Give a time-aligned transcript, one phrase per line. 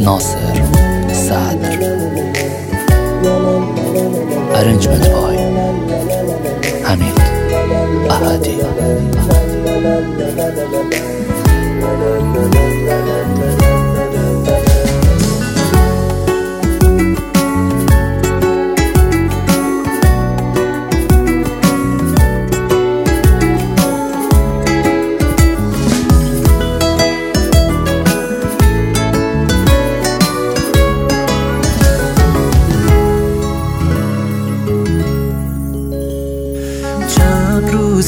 [0.00, 0.62] ناصر
[1.12, 1.78] صدر.
[4.54, 5.38] ارنجمنت بای
[6.84, 7.20] حمید
[8.10, 8.60] احدی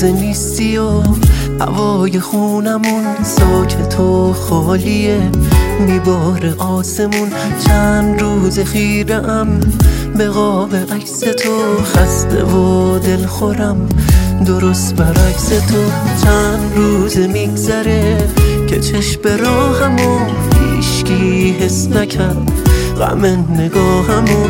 [0.03, 1.03] روز نیستی و
[1.61, 5.31] هوای خونمون ساکت و خالیه.
[5.87, 7.31] میبار آسمون
[7.67, 9.61] چند روز خیرم.
[10.19, 13.89] به قاب عکس تو خسته و دلخورم.
[14.47, 15.85] درست برعکس تو
[16.25, 18.29] چند روز میگذره
[18.69, 20.19] که چشم راهمو
[20.77, 22.53] هیشکی حس نکرد.
[22.99, 23.25] غم
[23.59, 24.49] نگاهم و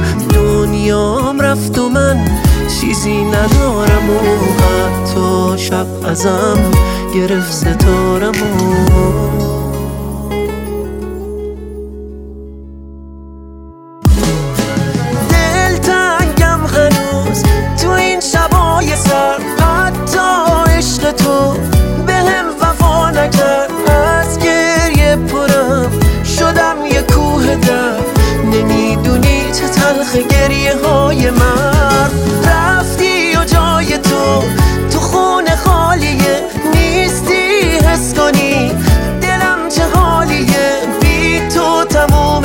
[3.03, 4.19] چیزی ندارم و
[4.63, 6.71] حتی شب ازم
[7.15, 8.72] گرفت ستارم و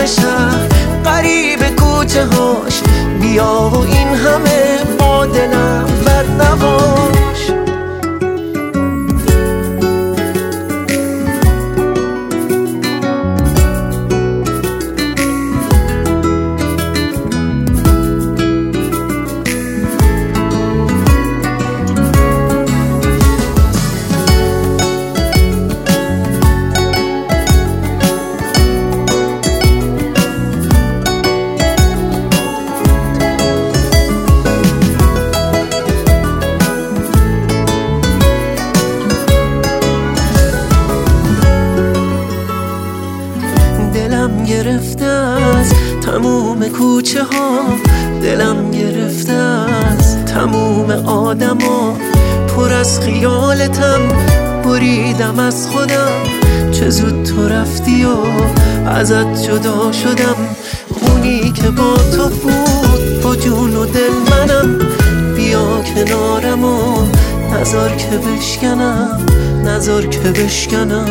[0.07, 0.67] شهر
[1.03, 2.81] قریب کوچه هاش
[3.21, 3.96] بیا و
[46.17, 47.61] تموم کوچه ها
[48.21, 51.97] دلم گرفته از تموم آدما
[52.47, 53.99] پر از خیالتم.
[54.65, 56.23] بریدم از خودم.
[56.71, 58.15] چه زود تو رفتی و
[58.89, 60.35] ازت جدا شدم.
[61.01, 64.79] اونی که با تو بود با جون و دل منم.
[65.35, 67.05] بیا کنارم و
[67.53, 69.25] نزار که بشکنم.
[69.65, 71.07] نزار که بشکنم.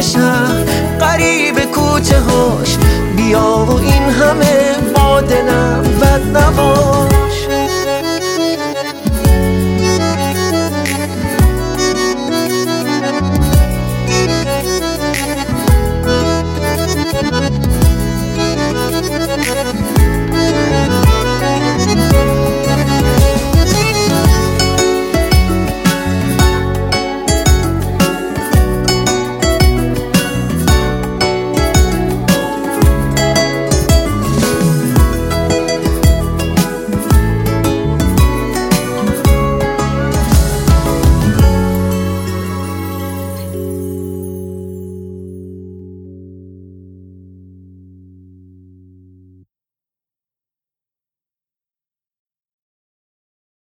[0.00, 0.64] شهر
[1.00, 2.78] قریب کوچه هاش
[3.16, 4.27] بیا و این همه